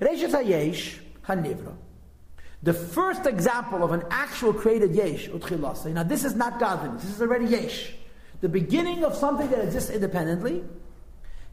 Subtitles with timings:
[0.00, 1.74] Reishis HaYesh HaNivra.
[2.62, 5.92] The first example of an actual created Yesh, Utchilasa.
[5.92, 7.94] Now this is not godliness, this is already Yesh.
[8.40, 10.64] The beginning of something that exists independently.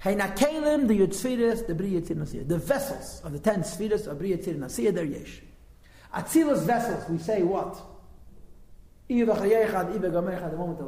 [0.04, 4.92] Heinakelim, the Yutzfiris, the Bri The vessels of the ten Sfiris of Bri Yitzir Nasir,
[4.92, 5.42] they're Yesh.
[6.14, 7.82] Atzilas vessels, we say what?
[9.08, 10.88] The moment of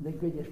[0.00, 0.46] the create Yesh.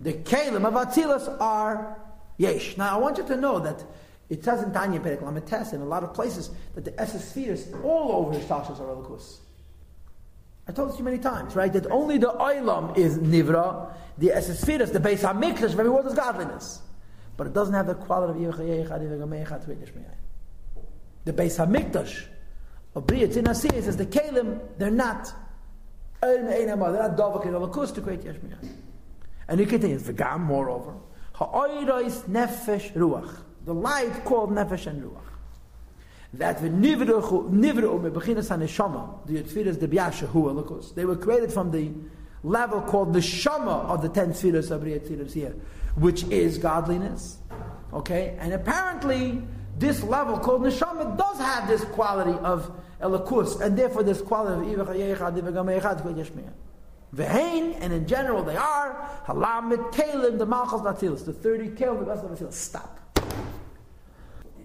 [0.00, 1.98] The Kalim of Atzilas are
[2.38, 2.76] Yesh.
[2.76, 3.84] Now I want you to know that
[4.30, 8.12] it says in Tanya Perek Lamites in a lot of places that the Esespheres all
[8.12, 9.38] over the Tashas are Elikus.
[10.66, 11.72] I told this you many times, right?
[11.72, 16.14] That only the Oilam is Nivra, the Esespheres, the Beis HaMikdash of every world is
[16.14, 16.80] godliness.
[17.36, 18.64] But it doesn't have the quality of The
[21.26, 22.24] Beis HaMikdash
[22.94, 25.32] of Briyat in Asiyah says the Kalim, they're not
[26.20, 28.36] they're not Dovak and Elikus to create Yesh
[29.48, 30.94] And he continues, V'gam, moreover,
[31.34, 35.20] Ha'oirois nefesh ruach the light called nefesh and ruach.
[36.34, 40.94] That the nivru mebechinas haneshama, the tefillas the biyasha hu elokus.
[40.94, 41.92] They were created from the
[42.42, 45.54] level called the shama of the ten tefillas of Riyat here,
[45.96, 47.38] which is godliness.
[47.92, 49.42] Okay, and apparently
[49.78, 52.70] this level called neshama does have this quality of
[53.00, 54.88] elokus, and therefore this quality of
[57.14, 62.06] Vehain, and in general they are halamit kalim the malchus natilis, the thirty kalim the
[62.06, 62.98] rest of the Stop.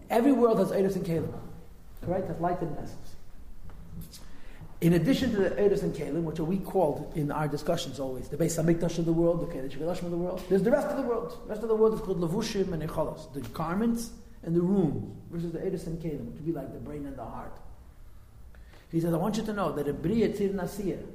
[0.09, 1.31] Every world has Eris and Kalim.
[2.03, 2.27] Correct?
[2.27, 3.15] Has light and essence.
[4.81, 8.30] In addition to the Eris and Kalim, which are we called in our discussions always,
[8.30, 10.87] the Beis Hamikdash of the world, the Kedesh Velashim of the world, there's the rest
[10.87, 11.37] of the world.
[11.43, 14.11] The rest of the world is called Lavushim and Echolos, the garments
[14.43, 17.17] and the room, versus the Eris and Kalim, which would be like the brain and
[17.17, 17.59] the heart.
[18.89, 21.05] He says, I want you to know that a Tir Nasiyah,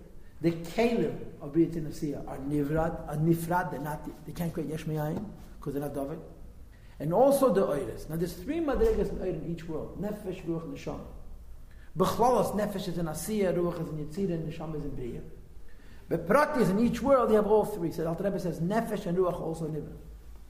[0.43, 4.85] the Kalim of Tir Nasiyah are Nivrat, are Nifrad, they're not, they can't create Yesh
[4.85, 6.19] because they're not David
[7.01, 8.09] and also the Oiris.
[8.09, 10.01] Now there's three madrigas in in each world.
[10.01, 11.01] Nefesh, Ruach, Neshama.
[11.97, 15.21] Bechlalas, Nefesh is in Asiya, Ruach is in Yitzira, and Neshama is in Bria.
[16.09, 17.91] But Pratis, in each world you have all three.
[17.91, 19.97] So Alter Rebbe says Nefesh and Ruach also Nivra.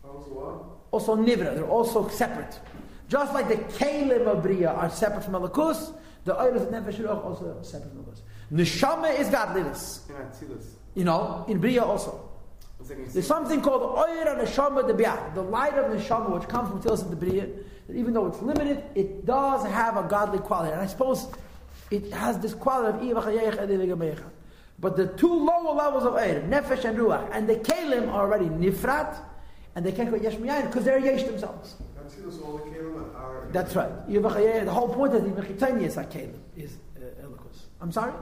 [0.02, 0.64] Also what?
[0.90, 1.54] Also Nivra.
[1.54, 2.58] They're also separate.
[3.08, 5.94] Just like the Kalim of Bria are separate from Alakus,
[6.24, 8.20] the Oiris and Nefesh and Ruach also separate from Alakus.
[8.52, 10.08] Neshama is godliness.
[10.94, 12.30] You know, in Bria also.
[12.80, 17.02] There's something called Oyer and Neshama Debiyah, the light of Neshama, which comes from Tilas
[17.02, 17.50] and Debriya,
[17.86, 20.72] that even though it's limited, it does have a godly quality.
[20.72, 21.28] And I suppose
[21.90, 23.24] it has this quality of
[24.80, 28.46] But the two lower levels of Oyer, Nefesh and Ruach, and the Kalim are already
[28.46, 29.18] Nifrat,
[29.76, 31.76] and they can't go Yeshmiyayin because they're Yesh themselves.
[33.52, 34.06] That's right.
[34.08, 37.26] The whole point of the Mechitanya is Kalim, is uh,
[37.80, 38.12] I'm sorry?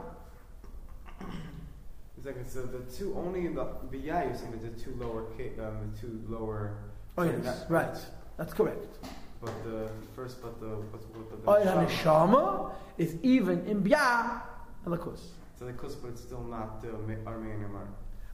[2.23, 5.23] So the two only in the biyah you're saying the two lower
[5.59, 6.77] um, the two lower.
[7.17, 7.97] Oh yes, that, right.
[8.37, 8.97] That's correct.
[9.41, 11.51] But the first, but the what's what the.
[11.51, 14.41] Oh, yeah, neshama is even in biyah
[14.87, 15.19] alakus.
[15.59, 16.91] So the kus, but it's still not the
[17.27, 17.87] Armenian Amar.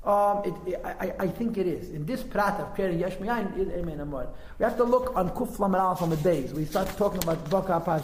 [0.05, 1.89] Um, it, it, I, I think it is.
[1.89, 4.27] In this prat of creating Yesh Miyayin, is Amen Amar.
[4.59, 6.53] We have to look on Kuf Lamal from the days.
[6.53, 8.01] We start talking about Baka Par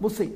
[0.00, 0.32] We'll see.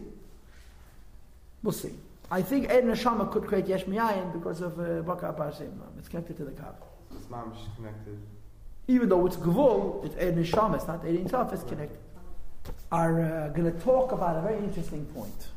[1.62, 1.92] We'll see.
[2.32, 5.78] I think Ed Neshama could create Yesh Miyayin because of uh, Baka Parsim.
[5.98, 6.76] It's connected to the Kav.
[7.14, 8.18] It's mamish connected.
[8.88, 11.98] Even though it's Gvul, it's Ed Neshama, it's not Ed itself, it's connected.
[12.90, 15.48] Are uh, going to talk about a very interesting point.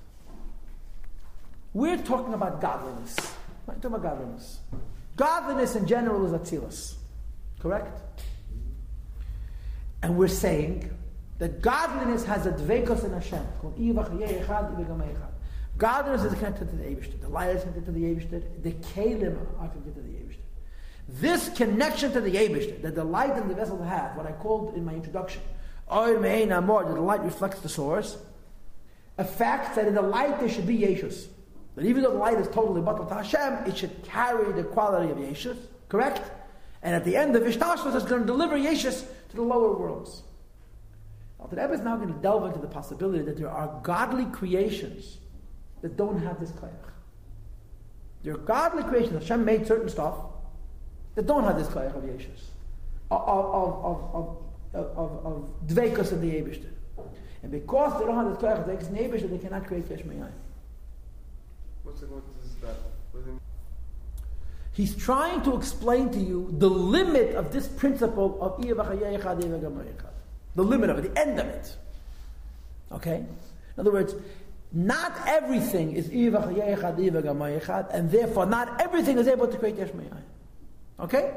[1.73, 3.15] We're talking about godliness.
[3.65, 4.59] We're talking about godliness.
[5.15, 6.95] Godliness in general is Atzilus.
[7.59, 8.01] Correct?
[10.03, 10.91] And we're saying
[11.39, 13.45] that godliness has a dvekos in Hashem.
[15.77, 17.19] Godliness is connected to the Abishter.
[17.19, 18.41] The light is connected to the Abishter.
[18.63, 20.39] The Kalim are connected to the Abishter.
[21.07, 24.75] This connection to the Abishter, that the light and the vessel have, what I called
[24.75, 25.41] in my introduction,
[25.91, 28.17] Oil Mein Amor, that the light reflects the source,
[29.17, 31.27] a fact that in the light there should be Yeshus.
[31.75, 35.11] That even though the light is totally bottled to Hashem, it should carry the quality
[35.11, 35.57] of Yeshus,
[35.89, 36.31] correct?
[36.81, 40.23] And at the end, the Vishtashvas is going to deliver Yeshus to the lower worlds.
[41.39, 44.25] Now, the Rebbe is now going to delve into the possibility that there are godly
[44.25, 45.17] creations
[45.85, 46.89] that don't have this koyach.
[48.23, 49.21] There are godly creations.
[49.21, 50.15] Hashem made certain stuff
[51.13, 52.41] that don't have this koyach of Yeshus,
[53.11, 54.37] of of of
[54.73, 56.71] of of, of dveikus of the Yebishter.
[57.43, 60.01] And because they don't have this koyach of dveikus in the they cannot create yesh
[61.83, 62.77] What's it, what is that?
[64.73, 68.73] He's trying to explain to you the limit of this principle of the
[70.63, 71.75] limit of it, the end of it.
[72.91, 73.17] Okay?
[73.17, 74.15] In other words,
[74.71, 76.09] not everything is
[77.91, 79.89] and therefore not everything is able to create Yesh
[80.99, 81.33] Okay?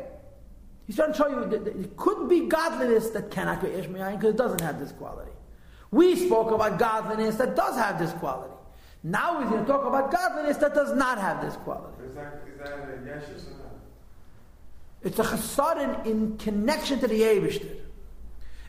[0.86, 4.34] He's trying to show you that it could be godliness that cannot create Yesh because
[4.34, 5.30] it doesn't have this quality.
[5.90, 8.52] We spoke about godliness that does have this quality.
[9.02, 12.04] Now we're going to talk about godliness that does not have this quality.
[12.04, 13.68] Is that, is that a yeshus or not?
[15.02, 17.76] It's a chassadin in connection to the Yevishter.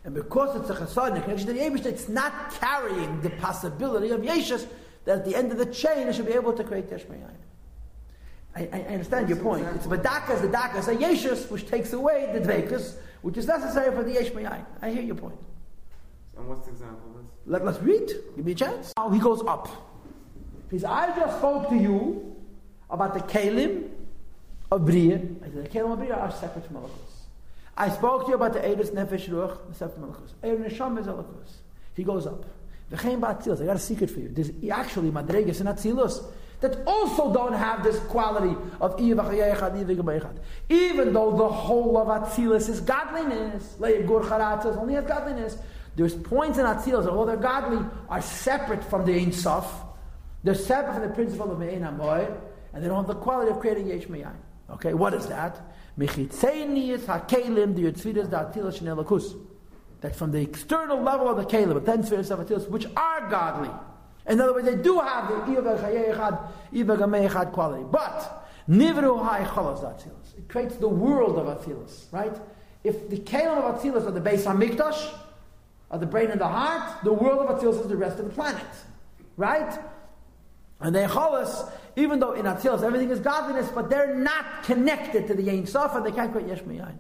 [0.09, 4.21] And because it's a chassadin in connection to the it's not carrying the possibility of
[4.21, 4.67] yeshus
[5.06, 7.29] that at the end of the chain it should be able to create Teshmayayin.
[8.56, 9.67] I, I understand your point.
[9.75, 14.03] It's Badakas, the Dakas, a Yeshus, which takes away the Dvekas, which is necessary for
[14.03, 14.65] the Yeshmayayin.
[14.81, 15.38] I hear your point.
[16.35, 17.31] And what's the example of this?
[17.45, 18.07] Let, let's read.
[18.35, 18.91] Give me a chance.
[18.97, 19.67] Now he goes up.
[20.71, 22.35] He says, I just spoke to you
[22.89, 23.89] about the Kalim
[24.71, 25.17] of Bria.
[25.17, 27.08] I said, the Kalim of Bria are separate from Malachus.
[27.80, 30.36] I spoke to you about the Eidus Nefesh Ruach, the separate from Malachus.
[30.44, 31.62] Eidus Nesham is Malachus.
[31.96, 32.46] He goes up.
[32.92, 33.62] V'chein ba'atzilus.
[33.62, 34.30] I got a secret for you.
[34.30, 36.22] There's actually madregas and atzilus
[36.62, 39.18] that also don't have this quality of even
[41.14, 45.58] though the whole of Atzilus is godliness, only has godliness.
[45.96, 49.84] There's points in Atzilus that, although they're godly, are separate from the Ein Sof.
[50.44, 52.30] They're separate from the principle of Mein Amoy,
[52.74, 54.36] and they don't have the quality of creating Yesh Me'ayin.
[54.71, 55.60] Okay, what is that?
[60.01, 63.30] That's from the external level of the Kalim, the ten spheres of Atzilus, which are
[63.30, 63.69] godly.
[64.27, 65.51] In other words, they do have the
[66.71, 67.83] Iva quality.
[67.92, 70.38] But, Nivru Hai Cholos Atzilus.
[70.38, 72.36] It creates the world of Atzilus, right?
[72.83, 75.12] If the Kalim of Atzilus are the base on Mikdash,
[75.92, 78.31] are the brain and the heart, the world of Atzilus is the rest of the
[78.31, 78.62] planet,
[79.36, 79.80] right?
[80.81, 85.34] And they Cholos, even though in Atzilus everything is godliness, but they're not connected to
[85.34, 86.98] the Ein Sof, and they can't create Yesh Miyayin.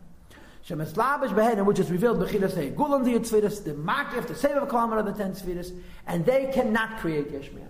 [0.69, 4.99] Shemeslabish behen, which is revealed b'chilas say gulam the yitzvidus, the makif, the of kilometer
[4.99, 7.69] of the ten svidus, and they cannot create yeshmiyah.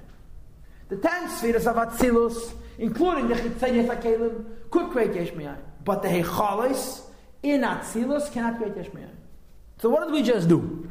[0.90, 7.02] The ten svidus of Atzilus, including the chitzayis hakelim, could create yeshmiyah, but the hechalis
[7.44, 9.12] in Atzilus cannot create yeshmiyah.
[9.78, 10.88] So what did we just do?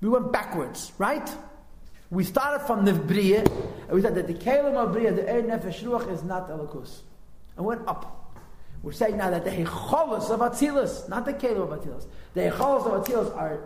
[0.00, 1.28] We went backwards, right?
[2.10, 3.44] We started from the Bria,
[3.88, 7.00] and we said that the Kalim of Bria, the Er Nefesh Ruach, is not Elikus.
[7.56, 8.34] And went up.
[8.82, 12.86] We're saying now that the Hecholos of Atzilus, not the Kalim of Atzilus, the Hecholos
[12.86, 13.60] of Atzilus are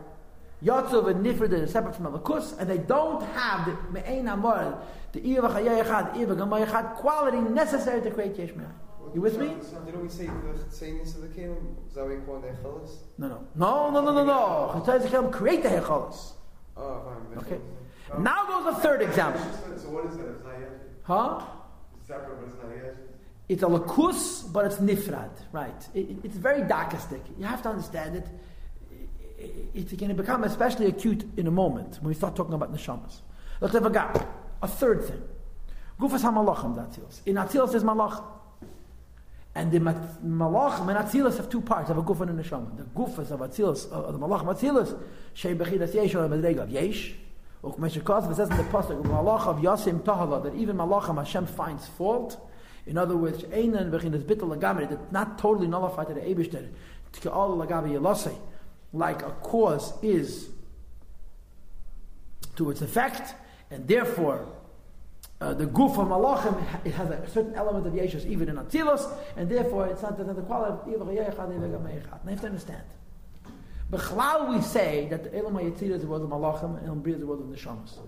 [0.65, 4.81] Yatzuv and Nifrid, they're separate from Elikus, and they don't have the Me'ein Amor,
[5.11, 8.51] the Iya V'chayayachad, Iya V'gamayachad quality necessary to create Yesh
[9.13, 9.49] You with me?
[9.85, 10.33] Didn't we say the
[10.71, 11.75] Tzeinis of the Kalim?
[11.89, 12.91] Is that you call the Hecholos?
[13.19, 13.47] No, no.
[13.57, 14.85] No, no, no, no, no.
[14.87, 16.35] Chatzayis Kalim create the Hecholos.
[16.77, 17.03] Oh,
[17.35, 17.39] fine.
[17.39, 17.61] Okay.
[18.19, 19.41] Now goes the third example.
[19.77, 20.29] So what is that?
[20.29, 20.71] It's not yet.
[21.03, 21.47] Huh?
[21.99, 22.97] It's separate, but it's not yet.
[23.49, 25.89] It's a lakus, but it's nifrad, right?
[25.95, 27.21] It, it, it's very darkistic.
[27.39, 28.27] You have to understand it.
[29.39, 29.51] it.
[29.75, 33.21] It's going to become especially acute in a moment when we start talking about neshamas.
[33.61, 34.27] Let's have a gap.
[34.63, 35.23] A third thing.
[35.99, 37.21] Gufas hamalachim datzilos.
[37.27, 38.23] In Atzilos there's malach.
[39.55, 42.77] And the malachim and Atzilos have two parts of a guf and a neshama.
[42.77, 44.99] The gufas of Atzilos, uh, the malachim Atzilos,
[45.35, 47.15] shei bechidas yesh or medrega of yesh.
[47.65, 52.49] It says in the pasuk, malach of yasim tahala, that even malachim Hashem finds fault.
[52.87, 58.37] In other words, Einan Bechinas Bittel Lagamri, that not totally nullified to the Lagabi Yelase,
[58.93, 60.49] like a cause is
[62.57, 63.35] to its effect,
[63.71, 64.49] and therefore
[65.41, 69.11] uh, the goof of Malachim it has a certain element of Yeshus even in Atzilos,
[69.37, 71.55] and therefore it's not the quality of Yechad.
[71.55, 72.83] You have to understand.
[73.93, 77.21] Bechlal we say that the Elam HaYetzirah is the world of Malachim, and Elam is
[77.21, 77.99] the world of Neshamas.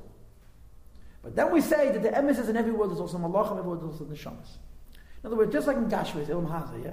[1.24, 3.82] But then we say that the emes in every world is also malachim, every world
[3.82, 4.58] is also neshamas.
[4.92, 6.92] In other words, just like in Gashmis, Ilm Haza, yeah?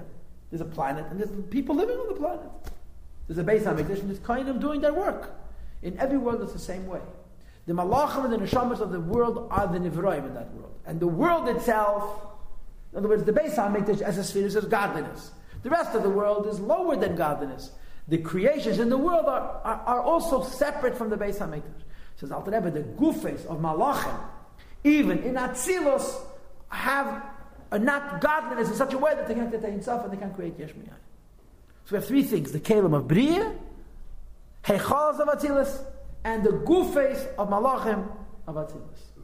[0.49, 2.49] There's a planet, and there's people living on the planet.
[3.27, 5.35] There's a Beis Hamikdash, and there's kind of doing their work.
[5.81, 7.01] In every world, it's the same way.
[7.67, 10.75] The malachim and the neshamas of the world are the nivroim in that world.
[10.85, 12.25] And the world itself,
[12.93, 15.31] in other words, the Beis Hamikdash as a sphere is godliness.
[15.63, 17.71] The rest of the world is lower than godliness.
[18.07, 21.83] The creations in the world are, are, are also separate from the Beis Hamikdash.
[22.17, 24.19] Says Alter Rebbe, the gufes of malachim,
[24.83, 26.15] even in Atzilos,
[26.69, 27.23] have
[27.71, 30.35] a not godliness in such a way that they can't attain self and they can't
[30.35, 30.75] create yesh So
[31.91, 33.55] we have three things: the kalim of bria,
[34.63, 35.83] heichalas of Atzilos,
[36.23, 38.07] and the gufes of malachim
[38.47, 39.10] of Atzilos.